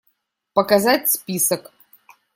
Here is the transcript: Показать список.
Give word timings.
Показать 0.55 1.11
список. 1.11 1.71